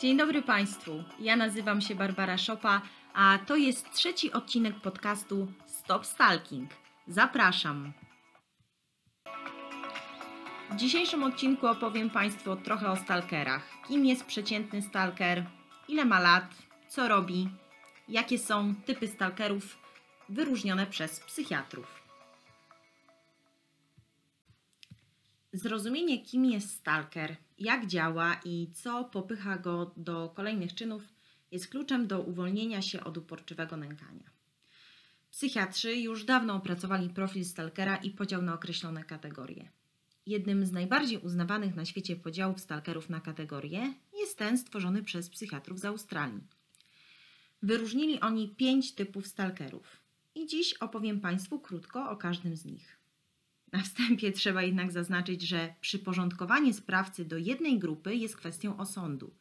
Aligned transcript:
Dzień 0.00 0.16
dobry 0.16 0.42
Państwu. 0.42 1.04
Ja 1.20 1.36
nazywam 1.36 1.80
się 1.80 1.94
Barbara 1.94 2.38
Szopa, 2.38 2.82
a 3.14 3.38
to 3.46 3.56
jest 3.56 3.92
trzeci 3.92 4.32
odcinek 4.32 4.80
podcastu 4.80 5.52
Stop 5.66 6.06
Stalking. 6.06 6.70
Zapraszam. 7.06 7.92
W 10.70 10.76
dzisiejszym 10.76 11.22
odcinku 11.22 11.66
opowiem 11.66 12.10
Państwu 12.10 12.56
trochę 12.56 12.90
o 12.90 12.96
stalkerach. 12.96 13.62
Kim 13.88 14.06
jest 14.06 14.24
przeciętny 14.24 14.82
stalker, 14.82 15.46
ile 15.88 16.04
ma 16.04 16.20
lat, 16.20 16.54
co 16.88 17.08
robi, 17.08 17.48
jakie 18.08 18.38
są 18.38 18.74
typy 18.74 19.08
stalkerów 19.08 19.78
wyróżnione 20.28 20.86
przez 20.86 21.20
psychiatrów. 21.20 22.02
Zrozumienie, 25.52 26.22
kim 26.24 26.44
jest 26.44 26.70
stalker, 26.70 27.36
jak 27.58 27.86
działa 27.86 28.40
i 28.44 28.70
co 28.74 29.04
popycha 29.04 29.58
go 29.58 29.94
do 29.96 30.28
kolejnych 30.28 30.74
czynów, 30.74 31.02
jest 31.50 31.68
kluczem 31.68 32.06
do 32.06 32.20
uwolnienia 32.20 32.82
się 32.82 33.04
od 33.04 33.18
uporczywego 33.18 33.76
nękania. 33.76 34.30
Psychiatrzy 35.30 35.96
już 35.96 36.24
dawno 36.24 36.54
opracowali 36.54 37.08
profil 37.10 37.44
stalkera 37.44 37.96
i 37.96 38.10
podział 38.10 38.42
na 38.42 38.54
określone 38.54 39.04
kategorie. 39.04 39.70
Jednym 40.26 40.66
z 40.66 40.72
najbardziej 40.72 41.18
uznawanych 41.18 41.76
na 41.76 41.84
świecie 41.84 42.16
podziałów 42.16 42.60
stalkerów 42.60 43.10
na 43.10 43.20
kategorie 43.20 43.94
jest 44.20 44.38
ten 44.38 44.58
stworzony 44.58 45.02
przez 45.02 45.30
psychiatrów 45.30 45.78
z 45.78 45.84
Australii. 45.84 46.40
Wyróżnili 47.62 48.20
oni 48.20 48.48
pięć 48.48 48.94
typów 48.94 49.26
stalkerów 49.26 50.00
i 50.34 50.46
dziś 50.46 50.74
opowiem 50.74 51.20
Państwu 51.20 51.60
krótko 51.60 52.10
o 52.10 52.16
każdym 52.16 52.56
z 52.56 52.64
nich. 52.64 52.98
Na 53.72 53.82
wstępie 53.82 54.32
trzeba 54.32 54.62
jednak 54.62 54.92
zaznaczyć, 54.92 55.42
że 55.42 55.74
przyporządkowanie 55.80 56.74
sprawcy 56.74 57.24
do 57.24 57.36
jednej 57.36 57.78
grupy 57.78 58.14
jest 58.14 58.36
kwestią 58.36 58.76
osądu. 58.76 59.34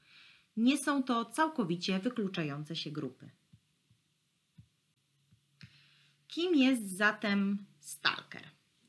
Nie 0.57 0.77
są 0.77 1.03
to 1.03 1.25
całkowicie 1.25 1.99
wykluczające 1.99 2.75
się 2.75 2.91
grupy. 2.91 3.29
Kim 6.27 6.55
jest 6.55 6.97
zatem 6.97 7.65
stalker? 7.79 8.43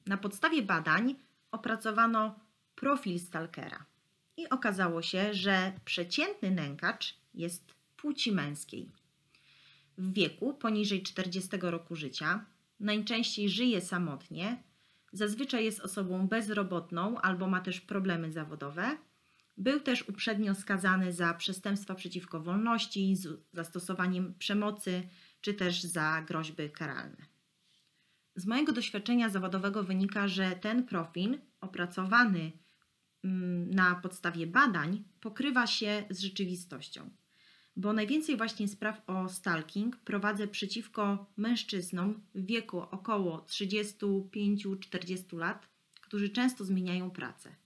Na 0.06 0.17
podstawie 0.17 0.62
badań 0.62 1.15
opracowano 1.50 2.41
profil 2.75 3.21
stalkera 3.21 3.87
i 4.37 4.48
okazało 4.48 5.03
się, 5.03 5.34
że 5.34 5.73
przeciętny 5.84 6.50
nękacz 6.50 7.15
jest 7.34 7.75
płci 7.97 8.33
męskiej. 8.33 8.93
W 9.98 10.12
wieku 10.12 10.55
poniżej 10.55 11.03
40 11.03 11.50
roku 11.61 11.97
życia 11.97 12.45
najczęściej 12.81 13.48
żyje 13.48 13.81
samotnie, 13.81 14.62
zazwyczaj 15.17 15.64
jest 15.64 15.81
osobą 15.81 16.28
bezrobotną 16.28 17.20
albo 17.20 17.47
ma 17.47 17.61
też 17.61 17.81
problemy 17.81 18.33
zawodowe. 18.33 18.98
Był 19.56 19.81
też 19.81 20.09
uprzednio 20.09 20.55
skazany 20.55 21.12
za 21.12 21.34
przestępstwa 21.34 21.95
przeciwko 21.95 22.41
wolności, 22.41 23.17
z 23.17 23.28
zastosowaniem 23.53 24.34
przemocy 24.34 25.09
czy 25.41 25.55
też 25.55 25.83
za 25.83 26.22
groźby 26.28 26.70
karalne. 26.70 27.27
Z 28.37 28.47
mojego 28.47 28.72
doświadczenia 28.72 29.28
zawodowego 29.28 29.84
wynika, 29.84 30.28
że 30.28 30.50
ten 30.50 30.87
profil 30.87 31.39
opracowany 31.61 32.53
mm, 33.25 33.70
na 33.70 33.94
podstawie 33.94 34.47
badań 34.47 35.05
pokrywa 35.20 35.67
się 35.67 36.05
z 36.11 36.20
rzeczywistością. 36.20 37.11
Bo 37.77 37.92
najwięcej 37.92 38.36
właśnie 38.36 38.69
spraw 38.69 39.02
o 39.06 39.28
stalking 39.28 39.96
prowadzę 39.96 40.48
przeciwko 40.48 41.27
mężczyznom 41.36 42.20
w 42.34 42.46
wieku 42.46 42.80
około 42.80 43.38
35-40 43.38 45.38
lat, 45.38 45.69
którzy 46.00 46.28
często 46.28 46.64
zmieniają 46.64 47.10
pracę. 47.10 47.56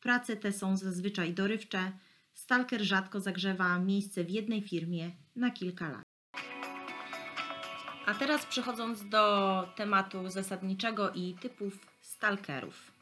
Prace 0.00 0.36
te 0.36 0.52
są 0.52 0.76
zazwyczaj 0.76 1.34
dorywcze. 1.34 1.92
Stalker 2.34 2.82
rzadko 2.82 3.20
zagrzewa 3.20 3.78
miejsce 3.78 4.24
w 4.24 4.30
jednej 4.30 4.62
firmie 4.62 5.10
na 5.36 5.50
kilka 5.50 5.88
lat. 5.88 6.02
A 8.06 8.14
teraz 8.14 8.46
przechodząc 8.46 9.08
do 9.08 9.68
tematu 9.76 10.28
zasadniczego 10.28 11.10
i 11.10 11.34
typów 11.40 11.78
stalkerów. 12.00 12.92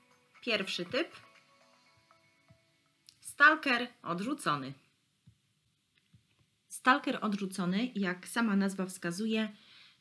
Pierwszy 0.43 0.85
typ. 0.85 1.09
Stalker 3.21 3.89
odrzucony. 4.03 4.73
Stalker 6.81 7.19
odrzucony, 7.23 7.91
jak 7.95 8.29
sama 8.29 8.57
nazwa 8.57 8.87
wskazuje, 8.87 9.53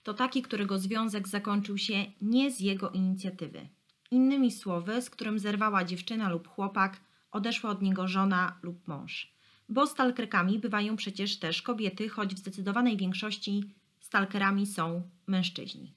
to 0.04 0.14
taki, 0.14 0.42
którego 0.42 0.80
związek 0.80 1.28
zakończył 1.28 1.78
się 1.78 2.06
nie 2.22 2.52
z 2.52 2.60
jego 2.60 2.90
inicjatywy. 2.90 3.70
Innymi 4.12 4.52
słowy, 4.52 5.02
z 5.02 5.10
którym 5.10 5.40
zerwała 5.40 5.84
dziewczyna 5.84 6.30
lub 6.30 6.48
chłopak, 6.48 7.02
odeszła 7.32 7.70
od 7.70 7.82
niego 7.82 8.08
żona 8.08 8.60
lub 8.62 8.88
mąż. 8.88 9.34
Bo 9.70 9.88
stalkerkami 9.88 10.60
bywają 10.60 10.96
przecież 10.96 11.40
też 11.40 11.62
kobiety, 11.62 12.10
choć 12.10 12.36
w 12.36 12.40
zdecydowanej 12.40 12.98
większości 12.98 13.74
stalkerami 14.00 14.68
są 14.68 15.10
mężczyźni. 15.28 15.94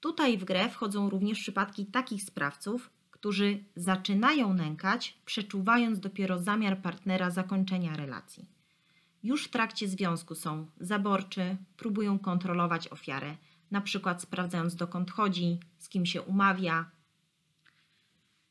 Tutaj 0.00 0.38
w 0.38 0.44
grę 0.44 0.68
wchodzą 0.68 1.10
również 1.10 1.40
przypadki 1.40 1.86
takich 1.86 2.22
sprawców, 2.22 2.90
którzy 3.10 3.64
zaczynają 3.76 4.54
nękać, 4.54 5.18
przeczuwając 5.24 6.00
dopiero 6.00 6.38
zamiar 6.38 6.82
partnera 6.82 7.30
zakończenia 7.30 7.96
relacji. 7.96 8.54
Już 9.24 9.44
w 9.44 9.50
trakcie 9.50 9.88
związku 9.88 10.34
są 10.34 10.66
zaborczy, 10.80 11.56
próbują 11.76 12.18
kontrolować 12.18 12.88
ofiarę, 12.88 13.36
na 13.70 13.80
przykład 13.80 14.22
sprawdzając 14.22 14.74
dokąd 14.74 15.10
chodzi, 15.10 15.60
z 15.78 15.88
kim 15.88 16.06
się 16.06 16.22
umawia. 16.22 16.90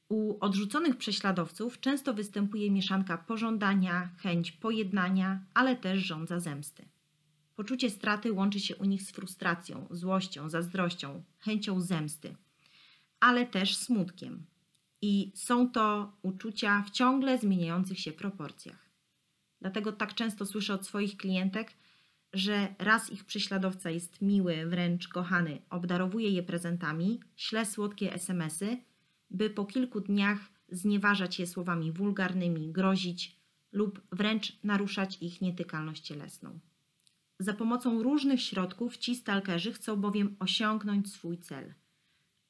U 0.09 0.38
odrzuconych 0.39 0.97
prześladowców 0.97 1.79
często 1.79 2.13
występuje 2.13 2.72
mieszanka 2.72 3.17
pożądania, 3.17 4.09
chęć 4.17 4.51
pojednania, 4.51 5.45
ale 5.53 5.75
też 5.75 6.00
żądza 6.00 6.39
zemsty. 6.39 6.85
Poczucie 7.55 7.90
straty 7.90 8.34
łączy 8.34 8.59
się 8.59 8.75
u 8.75 8.85
nich 8.85 9.03
z 9.03 9.11
frustracją, 9.11 9.88
złością, 9.91 10.50
zazdrością, 10.50 11.23
chęcią 11.40 11.81
zemsty, 11.81 12.35
ale 13.19 13.45
też 13.45 13.78
smutkiem. 13.78 14.45
I 15.01 15.31
są 15.35 15.69
to 15.69 16.13
uczucia 16.22 16.84
w 16.88 16.91
ciągle 16.91 17.38
zmieniających 17.38 18.00
się 18.00 18.11
proporcjach. 18.11 18.93
Dlatego 19.63 19.91
tak 19.91 20.13
często 20.13 20.46
słyszę 20.46 20.74
od 20.74 20.85
swoich 20.85 21.18
klientek, 21.18 21.74
że 22.34 22.75
raz 22.79 23.12
ich 23.12 23.25
prześladowca 23.25 23.90
jest 23.90 24.22
miły, 24.22 24.66
wręcz 24.66 25.07
kochany, 25.07 25.62
obdarowuje 25.69 26.29
je 26.29 26.44
prezentami, 26.44 27.19
śle 27.35 27.66
słodkie 27.66 28.13
SMSy, 28.13 28.78
by 29.29 29.50
po 29.50 29.66
kilku 29.66 30.02
dniach 30.02 30.40
znieważać 30.69 31.40
je 31.40 31.47
słowami 31.47 31.91
wulgarnymi, 31.91 32.72
grozić 32.72 33.40
lub 33.72 34.02
wręcz 34.12 34.63
naruszać 34.63 35.18
ich 35.22 35.41
nietykalność 35.41 36.03
cielesną. 36.03 36.59
Za 37.40 37.53
pomocą 37.53 38.03
różnych 38.03 38.41
środków 38.41 38.97
ci 38.97 39.16
stalkerzy 39.16 39.73
chcą 39.73 39.96
bowiem 39.96 40.35
osiągnąć 40.40 41.12
swój 41.12 41.38
cel. 41.38 41.73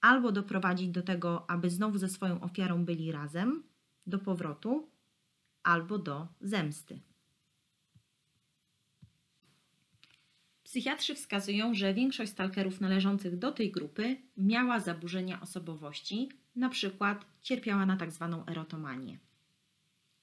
Albo 0.01 0.31
doprowadzić 0.31 0.89
do 0.89 1.01
tego, 1.01 1.49
aby 1.49 1.69
znowu 1.69 1.97
ze 1.97 2.09
swoją 2.09 2.41
ofiarą 2.41 2.85
byli 2.85 3.11
razem, 3.11 3.63
do 4.07 4.19
powrotu, 4.19 4.92
albo 5.63 5.97
do 5.97 6.27
zemsty. 6.41 6.99
Psychiatrzy 10.63 11.15
wskazują, 11.15 11.73
że 11.73 11.93
większość 11.93 12.31
stalkerów 12.31 12.81
należących 12.81 13.37
do 13.37 13.51
tej 13.51 13.71
grupy 13.71 14.17
miała 14.37 14.79
zaburzenia 14.79 15.41
osobowości, 15.41 16.29
na 16.55 16.69
przykład 16.69 17.25
cierpiała 17.41 17.85
na 17.85 17.97
tzw. 17.97 18.27
Tak 18.31 18.51
erotomanię. 18.51 19.19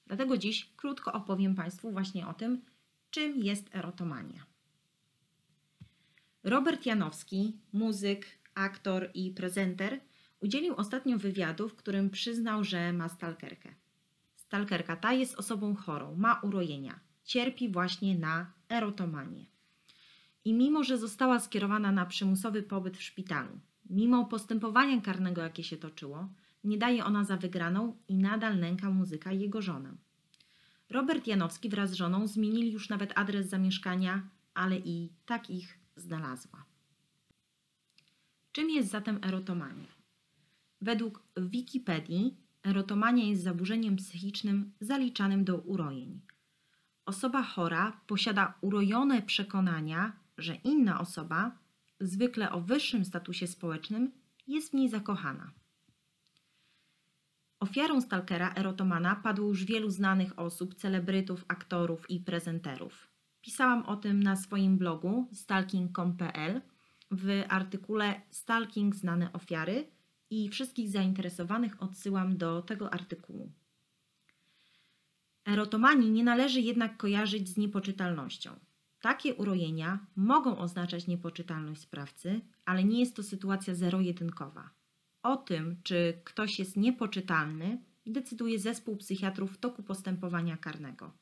Dlatego 0.07 0.37
dziś 0.37 0.71
krótko 0.77 1.13
opowiem 1.13 1.55
Państwu 1.55 1.93
właśnie 1.93 2.27
o 2.27 2.35
tym, 2.35 2.63
czym 3.11 3.39
jest 3.39 3.75
erotomania. 3.75 4.47
Robert 6.45 6.87
Janowski, 6.87 7.57
muzyk, 7.73 8.27
aktor 8.55 9.11
i 9.15 9.31
prezenter, 9.31 10.01
udzielił 10.41 10.75
ostatnio 10.75 11.19
wywiadu, 11.19 11.69
w 11.69 11.77
którym 11.77 12.11
przyznał, 12.11 12.65
że 12.65 12.93
ma 12.93 13.09
stalkerkę. 13.09 13.75
Stalkerka 14.51 14.97
ta 14.97 15.13
jest 15.13 15.35
osobą 15.35 15.75
chorą, 15.75 16.17
ma 16.17 16.41
urojenia, 16.41 17.01
cierpi 17.25 17.69
właśnie 17.69 18.19
na 18.19 18.53
erotomanię. 18.69 19.47
I 20.45 20.55
mimo, 20.55 20.85
że 20.85 20.99
została 20.99 21.41
skierowana 21.41 21.93
na 21.93 22.07
przymusowy 22.07 22.63
pobyt 22.63 22.97
w 22.97 23.03
szpitalu, 23.03 23.61
mimo 23.91 24.25
postępowania 24.25 25.01
karnego, 25.01 25.43
jakie 25.43 25.65
się 25.65 25.77
toczyło, 25.77 26.29
nie 26.65 26.79
daje 26.79 27.05
ona 27.05 27.25
za 27.25 27.37
wygraną 27.37 27.97
i 28.09 28.15
nadal 28.17 28.59
nęka 28.59 28.91
muzyka 28.91 29.33
jego 29.33 29.63
żonę. 29.63 29.93
Robert 30.89 31.27
Janowski 31.27 31.69
wraz 31.69 31.91
z 31.91 31.95
żoną 31.95 32.27
zmienili 32.27 32.73
już 32.73 32.89
nawet 32.89 33.19
adres 33.19 33.49
zamieszkania, 33.49 34.29
ale 34.55 34.79
i 34.79 35.13
tak 35.27 35.51
ich 35.51 35.79
znalazła. 35.97 36.65
Czym 38.53 38.71
jest 38.71 38.91
zatem 38.91 39.19
erotomania? 39.23 39.89
Według 40.81 41.23
Wikipedii 41.37 42.50
erotomania 42.65 43.25
jest 43.25 43.43
zaburzeniem 43.43 43.97
psychicznym 43.97 44.73
zaliczanym 44.81 45.45
do 45.45 45.57
urojeń. 45.57 46.21
Osoba 47.07 47.43
chora 47.43 48.01
posiada 48.07 48.55
urojone 48.61 49.23
przekonania, 49.23 50.13
że 50.39 50.55
inna 50.55 51.01
osoba, 51.01 51.59
zwykle 52.01 52.53
o 52.53 52.61
wyższym 52.61 53.05
statusie 53.05 53.47
społecznym, 53.47 54.13
jest 54.47 54.71
w 54.71 54.75
niej 54.75 54.89
zakochana. 54.89 55.51
Ofiarą 57.61 58.01
stalkera 58.01 58.55
erotomana 58.55 59.17
padło 59.17 59.49
już 59.49 59.65
wielu 59.65 59.91
znanych 59.91 60.39
osób, 60.39 60.75
celebrytów, 60.75 61.45
aktorów 61.49 62.11
i 62.11 62.21
prezenterów. 62.21 63.11
Pisałam 63.41 63.83
o 63.83 63.97
tym 63.97 64.23
na 64.23 64.37
swoim 64.37 64.79
blogu 64.79 65.29
stalking.com.pl 65.33 66.61
w 67.11 67.45
artykule 67.49 68.21
Stalking 68.31 68.95
znane 68.95 69.33
ofiary 69.33 69.87
i 70.31 70.49
wszystkich 70.49 70.89
zainteresowanych 70.91 71.83
odsyłam 71.83 72.37
do 72.37 72.63
tego 72.63 72.95
artykułu. 72.95 73.53
Erotomanii 75.47 76.11
nie 76.11 76.25
należy 76.25 76.61
jednak 76.61 76.97
kojarzyć 76.97 77.49
z 77.49 77.57
niepoczytalnością. 77.57 78.51
Takie 79.01 79.35
urojenia 79.35 80.07
mogą 80.17 80.59
oznaczać 80.59 81.07
niepoczytalność 81.07 81.81
sprawcy, 81.81 82.41
ale 82.65 82.85
nie 82.85 83.01
jest 83.01 83.17
to 83.17 83.23
sytuacja 83.23 83.75
zero-jedynkowa. 83.75 84.71
O 85.23 85.37
tym, 85.37 85.77
czy 85.83 86.21
ktoś 86.25 86.59
jest 86.59 86.77
niepoczytalny, 86.77 87.83
decyduje 88.07 88.59
zespół 88.59 88.97
psychiatrów 88.97 89.53
w 89.53 89.59
toku 89.59 89.83
postępowania 89.83 90.57
karnego. 90.57 91.13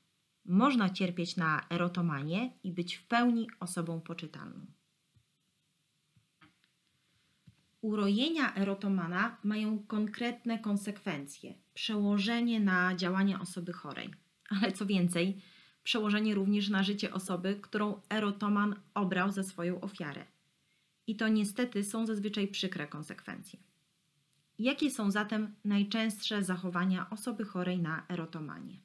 Można 0.44 0.90
cierpieć 0.90 1.36
na 1.36 1.66
erotomanię 1.70 2.52
i 2.62 2.72
być 2.72 2.94
w 2.94 3.06
pełni 3.06 3.48
osobą 3.60 4.00
poczytalną. 4.00 4.66
Urojenia 7.80 8.54
erotomana 8.54 9.36
mają 9.44 9.78
konkretne 9.78 10.58
konsekwencje, 10.58 11.54
przełożenie 11.74 12.60
na 12.60 12.96
działania 12.96 13.40
osoby 13.40 13.72
chorej, 13.72 14.10
ale 14.48 14.72
co 14.72 14.86
więcej, 14.86 15.40
przełożenie 15.82 16.34
również 16.34 16.68
na 16.68 16.82
życie 16.82 17.14
osoby, 17.14 17.58
którą 17.62 18.00
erotoman 18.10 18.74
obrał 18.94 19.32
za 19.32 19.42
swoją 19.42 19.80
ofiarę. 19.80 20.24
I 21.06 21.16
to 21.16 21.28
niestety 21.28 21.84
są 21.84 22.06
zazwyczaj 22.06 22.48
przykre 22.48 22.86
konsekwencje. 22.86 23.58
Jakie 24.58 24.90
są 24.90 25.10
zatem 25.10 25.54
najczęstsze 25.64 26.44
zachowania 26.44 27.10
osoby 27.10 27.44
chorej 27.44 27.78
na 27.78 28.06
erotomanię? 28.08 28.80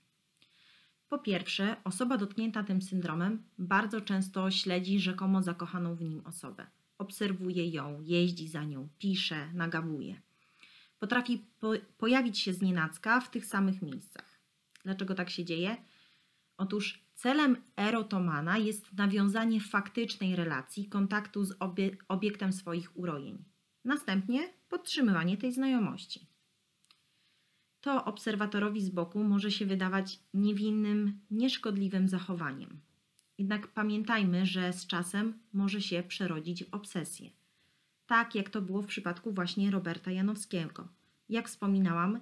Po 1.09 1.19
pierwsze, 1.19 1.75
osoba 1.83 2.17
dotknięta 2.17 2.63
tym 2.63 2.81
syndromem 2.81 3.43
bardzo 3.57 4.01
często 4.01 4.51
śledzi 4.51 4.99
rzekomo 4.99 5.43
zakochaną 5.43 5.95
w 5.95 6.01
nim 6.01 6.21
osobę. 6.25 6.67
Obserwuje 6.97 7.67
ją, 7.69 8.01
jeździ 8.01 8.47
za 8.47 8.63
nią, 8.63 8.89
pisze, 8.99 9.53
nagabuje. 9.53 10.21
Potrafi 10.99 11.45
po 11.59 11.71
pojawić 11.97 12.39
się 12.39 12.53
znienacka 12.53 13.21
w 13.21 13.31
tych 13.31 13.45
samych 13.45 13.81
miejscach. 13.81 14.39
Dlaczego 14.83 15.15
tak 15.15 15.29
się 15.29 15.45
dzieje? 15.45 15.77
Otóż 16.57 17.03
celem 17.15 17.57
erotomana 17.75 18.57
jest 18.57 18.93
nawiązanie 18.93 19.61
faktycznej 19.61 20.35
relacji, 20.35 20.89
kontaktu 20.89 21.45
z 21.45 21.55
obie 21.59 21.97
obiektem 22.07 22.53
swoich 22.53 22.97
urojeń. 22.97 23.43
Następnie 23.85 24.53
podtrzymywanie 24.69 25.37
tej 25.37 25.53
znajomości. 25.53 26.27
To 27.81 28.05
obserwatorowi 28.05 28.81
z 28.81 28.89
boku 28.89 29.23
może 29.23 29.51
się 29.51 29.65
wydawać 29.65 30.19
niewinnym, 30.33 31.19
nieszkodliwym 31.31 32.07
zachowaniem. 32.07 32.81
Jednak 33.37 33.67
pamiętajmy, 33.67 34.45
że 34.45 34.73
z 34.73 34.87
czasem 34.87 35.39
może 35.53 35.81
się 35.81 36.03
przerodzić 36.03 36.63
w 36.63 36.73
obsesję. 36.73 37.29
Tak 38.05 38.35
jak 38.35 38.49
to 38.49 38.61
było 38.61 38.81
w 38.81 38.87
przypadku 38.87 39.31
właśnie 39.31 39.71
Roberta 39.71 40.11
Janowskiego. 40.11 40.87
Jak 41.29 41.47
wspominałam, 41.47 42.19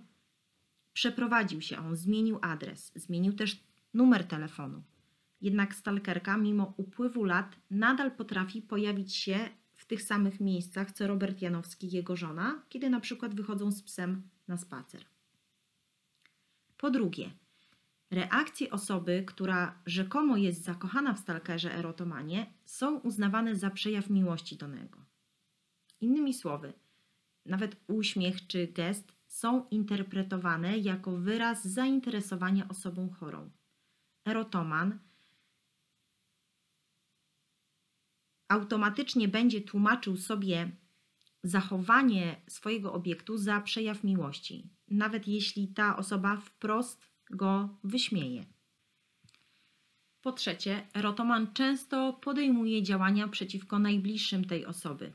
przeprowadził 0.93 1.61
się 1.61 1.77
on, 1.77 1.95
zmienił 1.95 2.39
adres, 2.41 2.91
zmienił 2.95 3.33
też 3.33 3.63
numer 3.93 4.27
telefonu. 4.27 4.83
Jednak 5.41 5.75
stalkerka, 5.75 6.37
mimo 6.37 6.73
upływu 6.77 7.23
lat, 7.23 7.55
nadal 7.69 8.11
potrafi 8.11 8.61
pojawić 8.61 9.15
się 9.15 9.49
w 9.75 9.85
tych 9.85 10.03
samych 10.03 10.39
miejscach 10.39 10.91
co 10.91 11.07
Robert 11.07 11.41
Janowski 11.41 11.87
i 11.87 11.91
jego 11.91 12.15
żona, 12.15 12.63
kiedy 12.69 12.89
na 12.89 12.99
przykład 12.99 13.35
wychodzą 13.35 13.71
z 13.71 13.83
psem 13.83 14.29
na 14.47 14.57
spacer. 14.57 15.05
Po 16.77 16.91
drugie, 16.91 17.31
reakcje 18.11 18.71
osoby, 18.71 19.23
która 19.27 19.81
rzekomo 19.85 20.37
jest 20.37 20.63
zakochana 20.63 21.13
w 21.13 21.19
stalkerze 21.19 21.75
erotomanie, 21.75 22.53
są 22.65 22.99
uznawane 22.99 23.55
za 23.55 23.69
przejaw 23.69 24.09
miłości 24.09 24.57
do 24.57 24.67
niego. 24.67 25.05
Innymi 26.01 26.33
słowy, 26.33 26.73
nawet 27.45 27.75
uśmiech 27.87 28.47
czy 28.47 28.67
gest 28.67 29.15
są 29.27 29.67
interpretowane 29.69 30.77
jako 30.77 31.11
wyraz 31.11 31.67
zainteresowania 31.67 32.67
osobą 32.67 33.09
chorą. 33.09 33.51
Erotoman 34.25 34.99
automatycznie 38.47 39.27
będzie 39.27 39.61
tłumaczył 39.61 40.17
sobie 40.17 40.71
zachowanie 41.43 42.41
swojego 42.47 42.93
obiektu 42.93 43.37
za 43.37 43.61
przejaw 43.61 44.03
miłości, 44.03 44.69
nawet 44.87 45.27
jeśli 45.27 45.67
ta 45.67 45.97
osoba 45.97 46.37
wprost 46.37 47.10
go 47.35 47.77
wyśmieje. 47.83 48.45
Po 50.21 50.31
trzecie, 50.31 50.87
erotoman 50.93 51.53
często 51.53 52.13
podejmuje 52.13 52.83
działania 52.83 53.27
przeciwko 53.27 53.79
najbliższym 53.79 54.45
tej 54.45 54.65
osoby. 54.65 55.13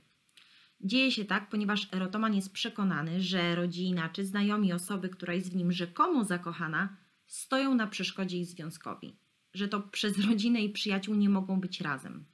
Dzieje 0.81 1.13
się 1.13 1.25
tak, 1.25 1.49
ponieważ 1.49 1.89
erotoman 1.93 2.35
jest 2.35 2.53
przekonany, 2.53 3.21
że 3.21 3.55
rodzina 3.55 4.09
czy 4.09 4.25
znajomi 4.25 4.73
osoby, 4.73 5.09
która 5.09 5.35
jest 5.35 5.53
w 5.53 5.57
nim 5.57 5.73
rzekomo 5.73 6.25
zakochana, 6.25 6.97
stoją 7.27 7.75
na 7.75 7.87
przeszkodzie 7.87 8.39
ich 8.39 8.47
związkowi, 8.47 9.17
że 9.55 9.69
to 9.69 9.81
przez 9.81 10.19
rodzinę 10.29 10.61
i 10.61 10.73
przyjaciół 10.73 11.15
nie 11.15 11.29
mogą 11.29 11.61
być 11.61 11.81
razem. 11.81 12.25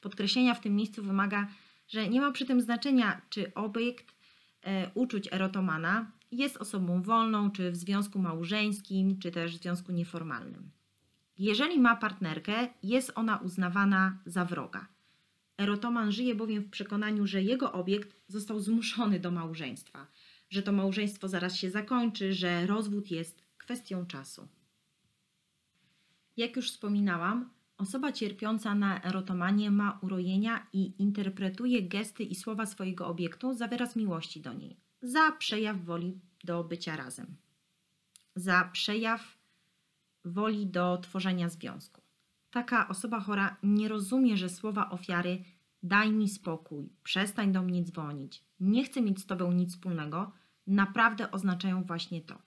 Podkreślenia 0.00 0.54
w 0.54 0.60
tym 0.60 0.76
miejscu 0.76 1.02
wymaga, 1.02 1.48
że 1.88 2.08
nie 2.08 2.20
ma 2.20 2.32
przy 2.32 2.46
tym 2.46 2.60
znaczenia, 2.60 3.22
czy 3.30 3.54
obiekt 3.54 4.14
e, 4.62 4.90
uczuć 4.94 5.28
erotomana 5.32 6.12
jest 6.34 6.56
osobą 6.56 7.02
wolną, 7.02 7.50
czy 7.50 7.70
w 7.70 7.76
związku 7.76 8.18
małżeńskim, 8.18 9.18
czy 9.18 9.30
też 9.30 9.56
w 9.56 9.62
związku 9.62 9.92
nieformalnym. 9.92 10.70
Jeżeli 11.38 11.80
ma 11.80 11.96
partnerkę, 11.96 12.68
jest 12.82 13.12
ona 13.14 13.36
uznawana 13.36 14.18
za 14.26 14.44
wroga. 14.44 14.88
Erotoman 15.58 16.12
żyje 16.12 16.34
bowiem 16.34 16.62
w 16.62 16.70
przekonaniu, 16.70 17.26
że 17.26 17.42
jego 17.42 17.72
obiekt 17.72 18.16
został 18.28 18.60
zmuszony 18.60 19.20
do 19.20 19.30
małżeństwa, 19.30 20.06
że 20.50 20.62
to 20.62 20.72
małżeństwo 20.72 21.28
zaraz 21.28 21.56
się 21.56 21.70
zakończy, 21.70 22.32
że 22.32 22.66
rozwód 22.66 23.10
jest 23.10 23.42
kwestią 23.58 24.06
czasu. 24.06 24.48
Jak 26.36 26.56
już 26.56 26.70
wspominałam, 26.70 27.50
osoba 27.78 28.12
cierpiąca 28.12 28.74
na 28.74 29.02
erotomanię 29.02 29.70
ma 29.70 29.98
urojenia 30.02 30.66
i 30.72 31.02
interpretuje 31.02 31.82
gesty 31.88 32.22
i 32.22 32.34
słowa 32.34 32.66
swojego 32.66 33.06
obiektu 33.06 33.54
za 33.54 33.68
wyraz 33.68 33.96
miłości 33.96 34.40
do 34.40 34.52
niej, 34.52 34.76
za 35.02 35.32
przejaw 35.32 35.84
woli 35.84 36.20
do 36.44 36.64
bycia 36.64 36.96
razem, 36.96 37.36
za 38.36 38.64
przejaw 38.72 39.38
woli 40.24 40.66
do 40.66 40.98
tworzenia 40.98 41.48
związku. 41.48 42.00
Taka 42.50 42.88
osoba 42.88 43.20
chora 43.20 43.56
nie 43.62 43.88
rozumie, 43.88 44.36
że 44.36 44.48
słowa 44.48 44.90
ofiary 44.90 45.44
daj 45.82 46.12
mi 46.12 46.28
spokój, 46.28 46.88
przestań 47.02 47.52
do 47.52 47.62
mnie 47.62 47.82
dzwonić, 47.82 48.44
nie 48.60 48.84
chcę 48.84 49.02
mieć 49.02 49.20
z 49.20 49.26
tobą 49.26 49.52
nic 49.52 49.70
wspólnego, 49.70 50.32
naprawdę 50.66 51.30
oznaczają 51.30 51.84
właśnie 51.84 52.20
to. 52.20 52.38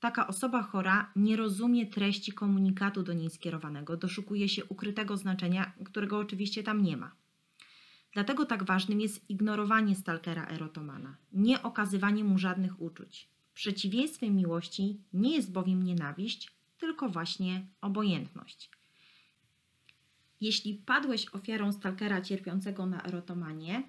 Taka 0.00 0.26
osoba 0.26 0.62
chora 0.62 1.12
nie 1.16 1.36
rozumie 1.36 1.86
treści 1.86 2.32
komunikatu 2.32 3.02
do 3.02 3.12
niej 3.12 3.30
skierowanego, 3.30 3.96
doszukuje 3.96 4.48
się 4.48 4.64
ukrytego 4.64 5.16
znaczenia, 5.16 5.72
którego 5.84 6.18
oczywiście 6.18 6.62
tam 6.62 6.82
nie 6.82 6.96
ma. 6.96 7.12
Dlatego 8.12 8.46
tak 8.46 8.64
ważnym 8.64 9.00
jest 9.00 9.30
ignorowanie 9.30 9.96
stalkera 9.96 10.46
erotomana, 10.46 11.16
nie 11.32 11.62
okazywanie 11.62 12.24
mu 12.24 12.38
żadnych 12.38 12.80
uczuć. 12.80 13.28
Przeciwieństwem 13.54 14.36
miłości 14.36 15.00
nie 15.12 15.36
jest 15.36 15.52
bowiem 15.52 15.82
nienawiść, 15.82 16.52
tylko 16.78 17.08
właśnie 17.08 17.66
obojętność. 17.80 18.70
Jeśli 20.40 20.74
padłeś 20.74 21.26
ofiarą 21.34 21.72
stalkera 21.72 22.20
cierpiącego 22.20 22.86
na 22.86 23.02
erotomanię, 23.02 23.82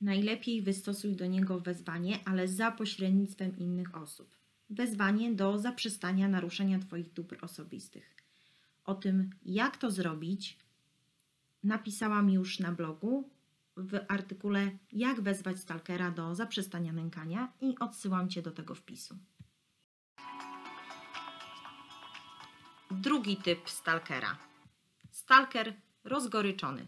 najlepiej 0.00 0.62
wystosuj 0.62 1.16
do 1.16 1.26
niego 1.26 1.60
wezwanie, 1.60 2.18
ale 2.24 2.48
za 2.48 2.70
pośrednictwem 2.70 3.58
innych 3.58 3.96
osób 3.96 4.37
wezwanie 4.70 5.32
do 5.32 5.58
zaprzestania 5.58 6.28
naruszenia 6.28 6.78
Twoich 6.78 7.12
dóbr 7.12 7.38
osobistych. 7.40 8.16
O 8.84 8.94
tym, 8.94 9.30
jak 9.44 9.76
to 9.76 9.90
zrobić, 9.90 10.58
napisałam 11.64 12.30
już 12.30 12.58
na 12.58 12.72
blogu 12.72 13.30
w 13.76 14.00
artykule 14.08 14.70
Jak 14.92 15.20
wezwać 15.20 15.58
stalkera 15.58 16.10
do 16.10 16.34
zaprzestania 16.34 16.92
nękania 16.92 17.52
i 17.60 17.78
odsyłam 17.80 18.28
Cię 18.28 18.42
do 18.42 18.50
tego 18.50 18.74
wpisu. 18.74 19.18
Drugi 22.90 23.36
typ 23.36 23.70
stalkera. 23.70 24.38
Stalker 25.10 25.74
rozgoryczony. 26.04 26.86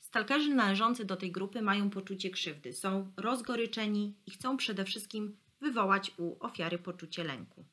Stalkerzy 0.00 0.54
należący 0.54 1.04
do 1.04 1.16
tej 1.16 1.32
grupy 1.32 1.62
mają 1.62 1.90
poczucie 1.90 2.30
krzywdy, 2.30 2.72
są 2.72 3.12
rozgoryczeni 3.16 4.14
i 4.26 4.30
chcą 4.30 4.56
przede 4.56 4.84
wszystkim 4.84 5.36
wywołać 5.60 6.12
u 6.16 6.44
ofiary 6.44 6.78
poczucie 6.78 7.24
lęku. 7.24 7.64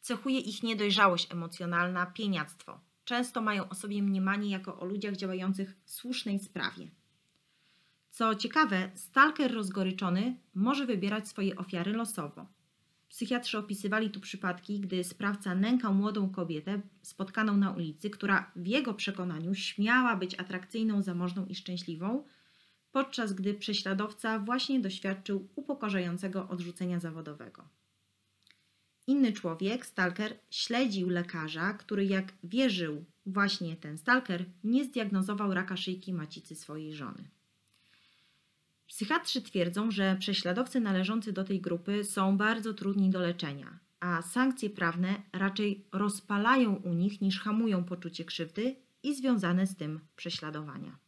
Cechuje 0.00 0.38
ich 0.38 0.62
niedojrzałość 0.62 1.32
emocjonalna, 1.32 2.06
pieniactwo. 2.06 2.80
Często 3.04 3.40
mają 3.40 3.68
o 3.68 3.74
sobie 3.74 4.02
mniemanie 4.02 4.50
jako 4.50 4.80
o 4.80 4.84
ludziach 4.84 5.16
działających 5.16 5.76
w 5.84 5.90
słusznej 5.90 6.38
sprawie. 6.38 6.88
Co 8.10 8.34
ciekawe, 8.34 8.90
stalker 8.94 9.54
rozgoryczony 9.54 10.36
może 10.54 10.86
wybierać 10.86 11.28
swoje 11.28 11.56
ofiary 11.56 11.92
losowo. 11.92 12.46
Psychiatrzy 13.08 13.58
opisywali 13.58 14.10
tu 14.10 14.20
przypadki, 14.20 14.80
gdy 14.80 15.04
sprawca 15.04 15.54
nękał 15.54 15.94
młodą 15.94 16.30
kobietę 16.30 16.80
spotkaną 17.02 17.56
na 17.56 17.70
ulicy, 17.70 18.10
która 18.10 18.50
w 18.56 18.66
jego 18.66 18.94
przekonaniu 18.94 19.54
śmiała 19.54 20.16
być 20.16 20.40
atrakcyjną, 20.40 21.02
zamożną 21.02 21.46
i 21.46 21.54
szczęśliwą, 21.54 22.24
podczas 22.92 23.32
gdy 23.32 23.54
prześladowca 23.54 24.38
właśnie 24.38 24.80
doświadczył 24.80 25.48
upokarzającego 25.56 26.48
odrzucenia 26.48 27.00
zawodowego. 27.00 27.68
Inny 29.06 29.32
człowiek, 29.32 29.86
stalker, 29.86 30.38
śledził 30.50 31.08
lekarza, 31.08 31.72
który, 31.72 32.04
jak 32.04 32.32
wierzył 32.44 33.04
właśnie 33.26 33.76
ten 33.76 33.98
stalker, 33.98 34.44
nie 34.64 34.84
zdiagnozował 34.84 35.54
raka 35.54 35.76
szyjki 35.76 36.12
macicy 36.12 36.54
swojej 36.54 36.94
żony. 36.94 37.28
Psychiatrzy 38.86 39.42
twierdzą, 39.42 39.90
że 39.90 40.16
prześladowcy 40.20 40.80
należący 40.80 41.32
do 41.32 41.44
tej 41.44 41.60
grupy 41.60 42.04
są 42.04 42.36
bardzo 42.36 42.74
trudni 42.74 43.10
do 43.10 43.20
leczenia, 43.20 43.78
a 44.00 44.22
sankcje 44.22 44.70
prawne 44.70 45.22
raczej 45.32 45.84
rozpalają 45.92 46.74
u 46.76 46.92
nich 46.94 47.20
niż 47.20 47.40
hamują 47.40 47.84
poczucie 47.84 48.24
krzywdy 48.24 48.76
i 49.02 49.14
związane 49.14 49.66
z 49.66 49.76
tym 49.76 50.00
prześladowania. 50.16 51.01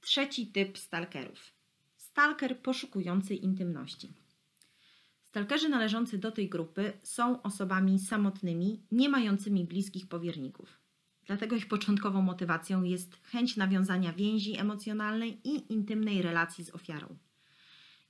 Trzeci 0.00 0.46
typ 0.46 0.78
stalkerów. 0.78 1.52
Stalker 1.96 2.58
poszukujący 2.58 3.34
intymności. 3.34 4.12
Stalkerzy 5.24 5.68
należący 5.68 6.18
do 6.18 6.32
tej 6.32 6.48
grupy 6.48 6.92
są 7.02 7.42
osobami 7.42 7.98
samotnymi, 7.98 8.82
nie 8.92 9.08
mającymi 9.08 9.64
bliskich 9.64 10.08
powierników. 10.08 10.80
Dlatego 11.26 11.56
ich 11.56 11.68
początkową 11.68 12.22
motywacją 12.22 12.82
jest 12.82 13.16
chęć 13.22 13.56
nawiązania 13.56 14.12
więzi 14.12 14.58
emocjonalnej 14.58 15.48
i 15.48 15.72
intymnej 15.72 16.22
relacji 16.22 16.64
z 16.64 16.70
ofiarą. 16.70 17.16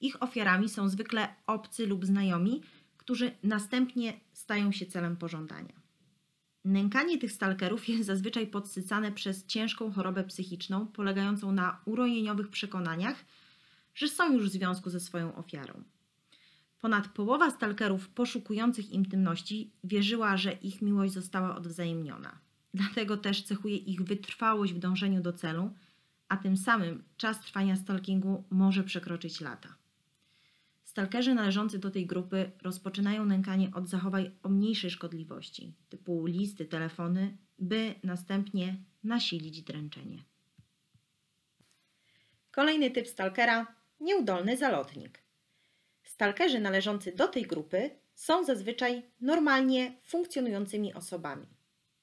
Ich 0.01 0.23
ofiarami 0.23 0.69
są 0.69 0.89
zwykle 0.89 1.35
obcy 1.47 1.87
lub 1.87 2.07
znajomi, 2.07 2.63
którzy 2.97 3.33
następnie 3.43 4.21
stają 4.33 4.73
się 4.73 4.87
celem 4.87 5.17
pożądania. 5.17 5.80
Nękanie 6.65 7.19
tych 7.19 7.33
stalkerów 7.33 7.89
jest 7.89 8.07
zazwyczaj 8.07 8.47
podsycane 8.47 9.13
przez 9.13 9.47
ciężką 9.47 9.93
chorobę 9.93 10.25
psychiczną, 10.25 10.87
polegającą 10.87 11.53
na 11.53 11.81
urojeniowych 11.85 12.49
przekonaniach, 12.49 13.25
że 13.95 14.09
są 14.09 14.33
już 14.33 14.49
w 14.49 14.53
związku 14.53 14.91
ze 14.91 15.01
swoją 15.01 15.35
ofiarą. 15.35 15.83
Ponad 16.81 17.09
połowa 17.09 17.51
stalkerów 17.51 18.09
poszukujących 18.09 18.91
intymności 18.91 19.73
wierzyła, 19.85 20.37
że 20.37 20.53
ich 20.53 20.83
miłość 20.83 21.13
została 21.13 21.57
odwzajemniona. 21.57 22.39
Dlatego 22.75 23.17
też 23.17 23.43
cechuje 23.43 23.77
ich 23.77 24.03
wytrwałość 24.03 24.73
w 24.73 24.79
dążeniu 24.79 25.21
do 25.21 25.33
celu, 25.33 25.71
a 26.29 26.37
tym 26.37 26.57
samym 26.57 27.03
czas 27.17 27.41
trwania 27.41 27.77
stalkingu 27.77 28.45
może 28.51 28.85
przekroczyć 28.85 29.41
lata. 29.41 29.80
Stalkerzy 30.91 31.35
należący 31.35 31.79
do 31.79 31.91
tej 31.91 32.07
grupy 32.07 32.51
rozpoczynają 32.63 33.25
nękanie 33.25 33.71
od 33.75 33.89
zachowań 33.89 34.31
o 34.43 34.49
mniejszej 34.49 34.91
szkodliwości, 34.91 35.75
typu 35.89 36.27
listy, 36.27 36.67
telefony, 36.67 37.37
by 37.59 37.95
następnie 38.05 38.77
nasilić 39.05 39.63
dręczenie. 39.63 40.25
Kolejny 42.51 42.91
typ 42.91 43.09
stalkera 43.09 43.75
nieudolny 44.01 44.57
zalotnik. 44.57 45.23
Stalkerzy 46.03 46.61
należący 46.61 47.13
do 47.13 47.29
tej 47.29 47.43
grupy 47.43 47.91
są 48.15 48.45
zazwyczaj 48.45 49.03
normalnie 49.21 49.97
funkcjonującymi 50.03 50.95
osobami. 50.95 51.47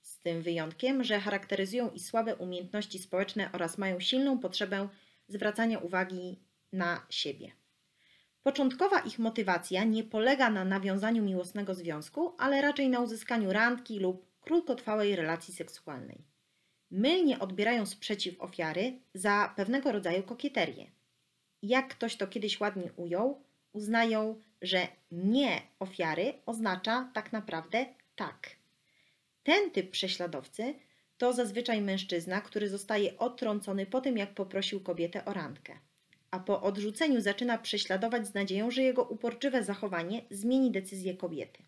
Z 0.02 0.20
tym 0.20 0.42
wyjątkiem, 0.42 1.04
że 1.04 1.20
charakteryzują 1.20 1.90
i 1.90 2.00
słabe 2.00 2.36
umiejętności 2.36 3.00
społeczne 3.00 3.52
oraz 3.52 3.78
mają 3.78 4.00
silną 4.00 4.40
potrzebę 4.40 4.90
zwracania 5.28 5.80
uwagi 5.80 6.40
na 6.74 7.06
siebie. 7.10 7.52
Początkowa 8.48 9.00
ich 9.00 9.20
motywacja 9.20 9.84
nie 9.84 10.04
polega 10.04 10.50
na 10.50 10.66
nawiązaniu 10.66 11.24
miłosnego 11.24 11.76
związku, 11.76 12.34
ale 12.38 12.62
raczej 12.62 12.90
na 12.90 13.00
uzyskaniu 13.00 13.54
randki 13.54 14.00
lub 14.00 14.26
krótkotrwałej 14.42 15.16
relacji 15.16 15.54
seksualnej. 15.54 16.18
Mylnie 16.92 17.40
odbierają 17.40 17.86
sprzeciw 17.86 18.42
ofiary 18.42 19.00
za 19.14 19.54
pewnego 19.56 19.92
rodzaju 19.92 20.24
kokieterię. 20.24 20.92
Jak 21.62 21.88
ktoś 21.88 22.16
to 22.16 22.28
kiedyś 22.28 22.60
ładnie 22.60 22.92
ujął, 22.96 23.44
uznają, 23.74 24.42
że 24.62 24.88
nie 25.12 25.62
ofiary 25.80 26.34
oznacza 26.46 27.12
tak 27.14 27.34
naprawdę 27.34 27.86
tak. 28.16 28.50
Ten 29.44 29.72
typ 29.72 29.92
prześladowcy 29.92 30.74
to 31.18 31.34
zazwyczaj 31.34 31.82
mężczyzna, 31.82 32.42
który 32.42 32.70
zostaje 32.70 33.18
odtrącony 33.18 33.86
po 33.86 34.02
tym, 34.02 34.18
jak 34.18 34.34
poprosił 34.34 34.80
kobietę 34.80 35.26
o 35.26 35.34
randkę, 35.34 35.80
a 36.32 36.40
po 36.40 36.62
odrzuceniu 36.62 37.22
zaczyna 37.22 37.58
prześladować 37.58 38.28
z 38.28 38.34
nadzieją, 38.34 38.72
że 38.72 38.82
jego 38.82 39.04
uporczywe 39.04 39.64
zachowanie 39.64 40.22
zmieni 40.32 40.72
decyzję 40.72 41.14
kobiety. 41.16 41.64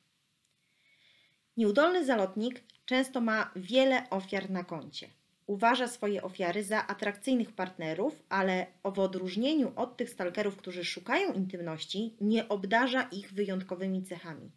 Nieudolny 1.58 2.06
zalotnik 2.06 2.64
często 2.86 3.22
ma 3.22 3.52
wiele 3.56 4.10
ofiar 4.10 4.50
na 4.50 4.64
koncie 4.64 5.10
uważa 5.50 5.88
swoje 5.88 6.24
ofiary 6.24 6.64
za 6.64 6.88
atrakcyjnych 6.88 7.52
partnerów, 7.52 8.24
ale 8.30 8.66
w 8.84 9.00
odróżnieniu 9.00 9.72
od 9.76 9.98
tych 9.98 10.10
stalkerów, 10.10 10.58
którzy 10.58 10.86
szukają 10.86 11.34
intymności, 11.34 12.16
nie 12.22 12.50
obdarza 12.50 13.02
ich 13.02 13.34
wyjątkowymi 13.34 14.04
cechami 14.04 14.52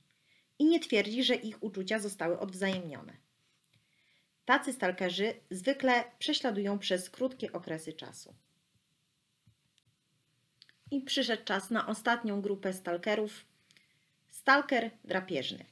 i 0.58 0.64
nie 0.64 0.80
twierdzi, 0.80 1.24
że 1.24 1.34
ich 1.34 1.62
uczucia 1.62 1.98
zostały 1.98 2.38
odwzajemnione. 2.38 3.12
Tacy 4.44 4.72
stalkerzy 4.72 5.34
zwykle 5.50 6.04
prześladują 6.18 6.78
przez 6.78 7.10
krótkie 7.10 7.52
okresy 7.52 7.92
czasu. 7.92 8.34
I 10.92 11.00
przyszedł 11.00 11.44
czas 11.44 11.70
na 11.70 11.86
ostatnią 11.86 12.40
grupę 12.40 12.72
stalkerów. 12.72 13.44
Stalker 14.30 14.90
drapieżny. 15.04 15.64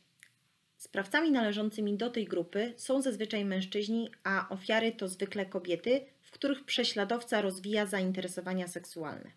Sprawcami 0.76 1.30
należącymi 1.30 1.96
do 1.96 2.10
tej 2.10 2.24
grupy 2.24 2.74
są 2.76 3.02
zazwyczaj 3.02 3.44
mężczyźni, 3.44 4.10
a 4.24 4.48
ofiary 4.48 4.92
to 4.92 5.08
zwykle 5.08 5.46
kobiety, 5.46 6.06
w 6.22 6.30
których 6.30 6.64
prześladowca 6.64 7.40
rozwija 7.40 7.86
zainteresowania 7.86 8.68
seksualne. 8.68 9.30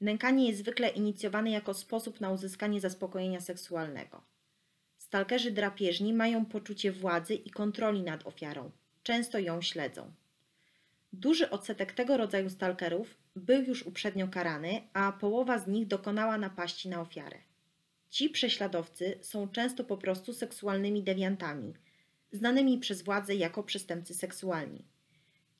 Nękanie 0.00 0.46
jest 0.46 0.58
zwykle 0.58 0.88
inicjowane 0.88 1.50
jako 1.50 1.74
sposób 1.74 2.20
na 2.20 2.30
uzyskanie 2.30 2.80
zaspokojenia 2.80 3.40
seksualnego. 3.40 4.22
Stalkerzy 4.98 5.50
drapieżni 5.50 6.12
mają 6.12 6.46
poczucie 6.46 6.92
władzy 6.92 7.34
i 7.34 7.50
kontroli 7.50 8.02
nad 8.02 8.26
ofiarą, 8.26 8.70
często 9.02 9.38
ją 9.38 9.62
śledzą. 9.62 10.12
Duży 11.12 11.50
odsetek 11.50 11.92
tego 11.92 12.16
rodzaju 12.16 12.50
stalkerów 12.50 13.16
był 13.36 13.62
już 13.62 13.86
uprzednio 13.86 14.28
karany, 14.28 14.82
a 14.92 15.12
połowa 15.12 15.58
z 15.58 15.66
nich 15.66 15.86
dokonała 15.86 16.38
napaści 16.38 16.88
na 16.88 17.00
ofiarę. 17.00 17.38
Ci 18.10 18.30
prześladowcy 18.30 19.18
są 19.22 19.48
często 19.48 19.84
po 19.84 19.96
prostu 19.96 20.32
seksualnymi 20.32 21.02
dewiantami, 21.02 21.74
znanymi 22.32 22.78
przez 22.78 23.02
władze 23.02 23.34
jako 23.34 23.62
przestępcy 23.62 24.14
seksualni. 24.14 24.84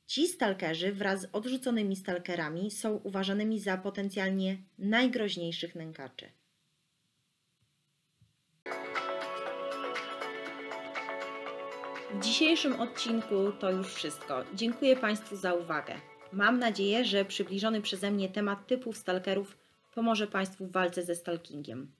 Ci 0.07 0.29
stalkerzy 0.29 0.93
wraz 0.93 1.21
z 1.21 1.29
odrzuconymi 1.33 1.97
stalkerami 1.97 2.71
są 2.71 2.97
uważanymi 2.97 3.61
za 3.61 3.77
potencjalnie 3.77 4.59
najgroźniejszych 4.79 5.75
nękaczy. 5.75 6.33
W 12.15 12.21
dzisiejszym 12.25 12.81
odcinku 12.81 13.53
to 13.61 13.71
już 13.71 13.95
wszystko. 13.95 14.45
Dziękuję 14.55 14.97
Państwu 14.97 15.37
za 15.37 15.55
uwagę. 15.55 15.95
Mam 16.33 16.59
nadzieję, 16.59 17.05
że 17.05 17.25
przybliżony 17.25 17.81
przeze 17.81 18.11
mnie 18.11 18.29
temat 18.29 18.67
typów 18.67 18.97
stalkerów 18.97 19.59
pomoże 19.95 20.27
Państwu 20.27 20.67
w 20.67 20.73
walce 20.73 21.03
ze 21.03 21.15
stalkingiem. 21.15 21.93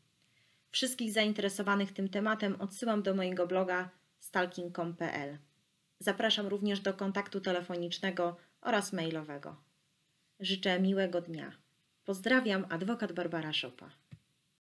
Wszystkich 0.71 1.13
zainteresowanych 1.13 1.93
tym 1.93 2.09
tematem 2.09 2.57
odsyłam 2.61 3.03
do 3.03 3.15
mojego 3.15 3.47
bloga 3.47 3.91
stalking.pl. 4.19 5.39
Zapraszam 5.99 6.47
również 6.47 6.81
do 6.81 6.95
kontaktu 6.95 7.41
telefonicznego 7.41 8.37
oraz 8.61 8.93
mailowego. 8.93 9.57
Życzę 10.41 10.81
miłego 10.81 11.21
dnia. 11.21 11.53
Pozdrawiam, 12.05 12.67
adwokat 12.69 13.13
Barbara 13.13 13.53
Szopa. 13.53 13.91